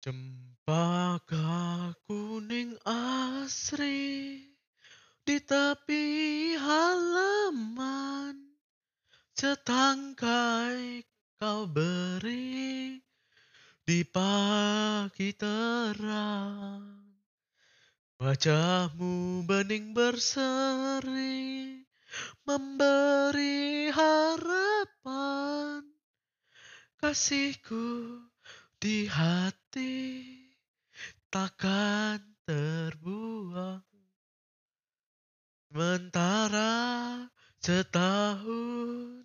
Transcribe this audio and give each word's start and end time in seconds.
Cempaka 0.00 1.92
kuning 2.08 2.72
asri 2.88 4.48
di 5.28 5.36
tepi 5.44 6.04
halaman. 6.56 8.32
Setangkai 9.36 11.04
kau 11.36 11.68
beri 11.68 12.96
di 13.84 14.00
pagi 14.08 15.36
terang. 15.36 17.12
Wajahmu 18.16 19.44
bening 19.44 19.92
berseri 19.92 21.76
memberi 22.48 23.92
harapan. 23.92 25.84
Kasihku 26.96 28.16
di 28.80 29.04
hati 29.04 30.24
takkan 31.28 32.16
terbuang. 32.48 33.84
Mentara 35.70 37.28
setahun 37.62 39.22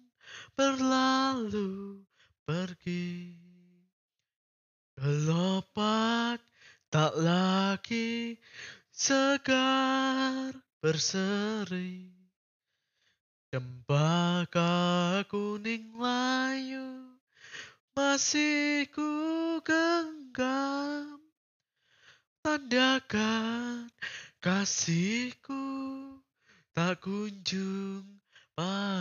berlalu 0.53 2.03
pergi 2.45 3.33
Gelopak 4.93 6.37
tak 6.93 7.17
lagi 7.17 8.37
segar 8.93 10.53
berseri 10.77 12.13
Cempaka 13.49 15.25
kuning 15.25 15.97
layu 15.97 17.17
masih 17.97 18.85
ku 18.93 19.14
genggam 19.65 21.17
Tandakan 22.45 23.89
kasihku 24.37 25.65
tak 26.77 27.01
kunjung 27.01 28.05
padam. 28.53 28.94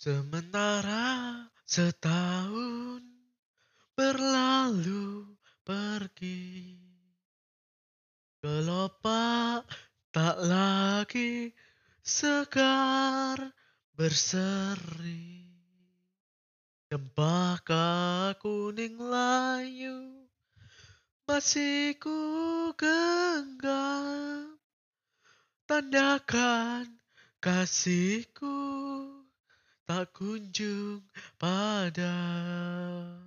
Sementara 0.00 1.44
setahun 1.68 3.04
berlalu 3.92 5.36
pergi. 5.60 6.72
Gelopak 8.40 9.68
tak 10.08 10.40
lagi 10.40 11.52
segar 12.00 13.52
berseri. 13.92 15.44
Cempaka 16.88 18.32
kuning 18.40 18.96
layu 18.96 20.24
masih 21.28 21.92
ku 22.00 22.72
genggam? 22.72 24.56
Tandakan 25.68 26.88
kasihku 27.44 28.79
tak 29.90 30.14
kunjung 30.14 31.02
padam. 31.34 33.18